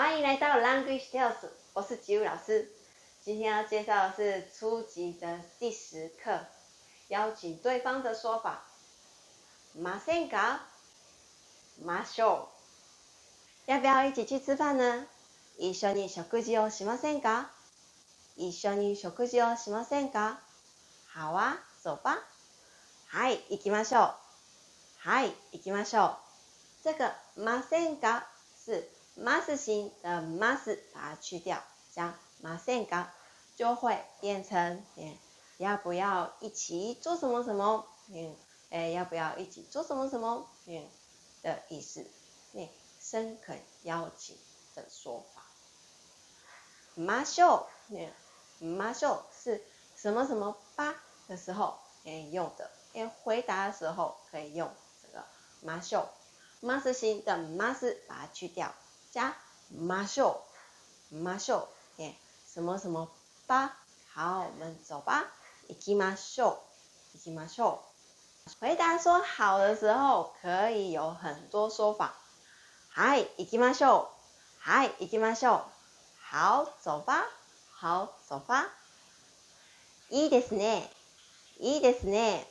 [0.00, 2.72] 欢迎来到 Language Tales，我是吉武老师。
[3.20, 6.46] 今天要介绍的是初级的第十课，
[7.08, 8.64] 邀请对方的说法。
[9.74, 10.62] 马先嘎，
[11.84, 12.48] 马秀，
[13.66, 15.06] 要不要一起去吃饭呢？
[15.58, 17.48] 一緒に食事をしませんか？
[18.36, 20.38] 一緒に食事をしませんか？
[21.14, 22.16] 好啊，走吧。
[23.08, 24.14] はい、行きましょう。
[25.00, 26.16] はい、行きましょう。
[26.84, 28.26] 这个马先嘎
[28.64, 33.12] 是 mas 型的 mas，把它去掉，加马先嘎
[33.56, 34.84] 就会变成
[35.58, 37.86] 要不要一起做什么什么？
[38.08, 38.36] 嗯，
[38.70, 40.48] 哎，要不要一起做什么什么？
[40.66, 40.88] 嗯
[41.42, 42.06] 的意思，
[42.52, 42.68] 那
[43.00, 44.36] 深恳邀请
[44.74, 45.42] 的说法。
[46.94, 48.10] 马秀，嗯，
[48.76, 49.62] 马秀是
[49.96, 50.94] 什么什么吧
[51.28, 54.70] 的时候可以用的，因为回答的时候可以用
[55.02, 55.24] 这个
[55.62, 56.06] 马秀。
[56.62, 58.74] mas 型的 mas 把它去掉，
[59.11, 59.35] 加
[59.69, 60.41] 马秀，
[61.09, 62.15] 马秀，耶，
[62.47, 63.09] 什么什么
[63.47, 63.77] 吧？
[64.13, 65.25] 好，我们走吧。
[65.67, 66.59] 行きましょ
[67.13, 67.79] う，行きましょ
[68.47, 68.51] う。
[68.59, 72.13] 回答说好的时候可以有很多说法。
[72.89, 74.07] はい、行きましょう。
[74.59, 75.61] はい、行きましょう。
[76.21, 77.25] 好，走吧。
[77.73, 78.67] 好，走吧。
[80.09, 80.89] いいですね。
[81.59, 82.45] いいですね。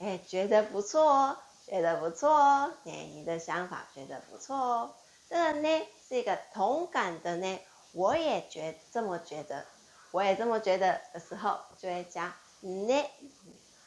[0.00, 1.36] 哎，觉得不错哦。
[1.66, 4.90] 觉得不错哦，哎，你的想法觉得不错哦。
[5.28, 7.60] 这个呢是一个同感的呢，
[7.92, 9.66] 我也觉这么觉得，
[10.10, 13.04] 我也这么觉得的时候，就会加呢，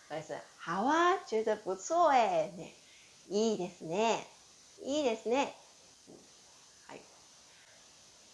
[0.07, 2.51] 所以是好啊，觉得不错哎，
[3.29, 4.25] いいですね，
[4.81, 5.53] いいですね，
[6.87, 7.01] はい、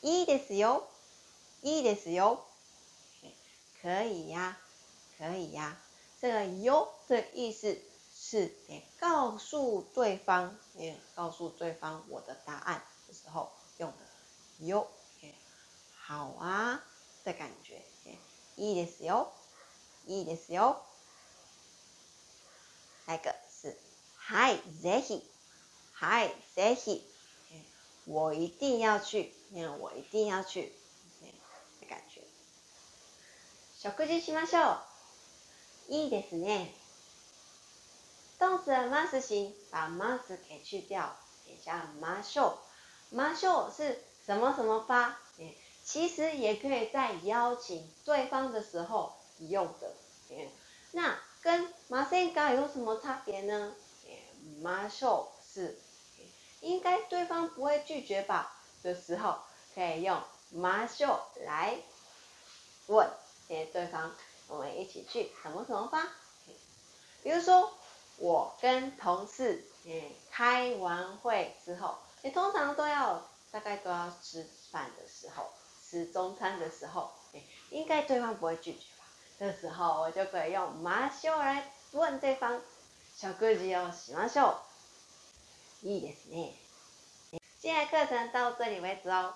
[0.02, 0.84] いいですよ，
[1.62, 2.40] いいですよ，
[3.82, 4.58] 可以呀，
[5.18, 5.78] 可以呀，
[6.20, 7.78] 这个よ的意思。
[8.16, 14.87] 是诶，告诉对方，诶，告诉对方我的答案 的时候用的哟，
[16.07, 16.85] 好啊
[17.25, 17.83] 的感觉，
[18.57, 19.33] いいですよ，
[20.07, 20.85] いいですよ。
[23.07, 23.75] 那个是
[24.17, 25.23] はい、ぜひ、
[25.95, 27.03] はい、ぜひ，
[28.07, 29.33] 我一定要去，
[29.81, 30.73] 我一定要去
[31.81, 32.23] 的感觉。
[33.79, 34.83] 食事しましょ
[35.89, 35.95] う。
[35.95, 36.75] いいですね。
[38.39, 41.17] 动词 mas 型，把 mas 给去掉，
[41.47, 41.89] 写下
[43.13, 43.71] maso。
[43.71, 45.21] maso 是什么什么吧？
[45.85, 49.93] 其实也可以在邀请对方的时候用的。
[50.93, 53.75] 那跟马赛嘎有什么差别呢
[54.63, 55.79] ？maso 是
[56.61, 59.39] 应该对方不会拒绝吧的时候，
[59.75, 60.21] 可以用
[60.55, 61.79] maso 来
[62.87, 63.09] 问
[63.49, 64.15] 对方，
[64.49, 66.07] 我们一起去什么什么吧？
[67.23, 67.73] 比如说。
[68.21, 71.97] 我跟同事，嗯，开完会之后，
[72.28, 73.22] 你通常都要
[73.52, 77.12] 大概都要吃饭的时候，吃中餐的时候，
[77.70, 79.06] 应该对方不会拒绝吧？
[79.40, 82.62] 这时候我就可以用马修来问对方，
[83.16, 84.56] 小哥子要喜欢秀，
[85.84, 86.54] いいですね。
[87.60, 89.34] 今天课程到这里为止哦，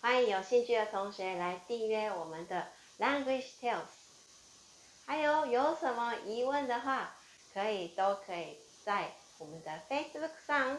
[0.00, 3.82] 欢迎有兴趣的同学来订阅我们的 Language Tales，
[5.06, 7.14] 还有有什么疑问的话。
[7.54, 10.78] 可以，都可以在我们的 Facebook 上，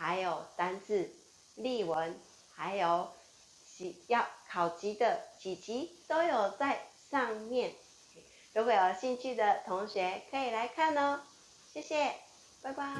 [0.00, 1.10] 还有单字、
[1.56, 2.18] 例文，
[2.54, 3.10] 还有
[3.76, 7.74] 几要考级的几级都有在上面。
[8.54, 11.20] 如果有兴趣的同学可以来看哦。
[11.70, 12.14] 谢谢，
[12.62, 12.96] 拜拜。